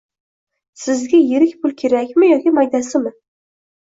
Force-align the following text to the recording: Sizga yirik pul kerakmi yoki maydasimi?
Sizga 0.83 1.19
yirik 1.31 1.53
pul 1.61 1.75
kerakmi 1.83 2.31
yoki 2.33 2.57
maydasimi? 2.59 3.15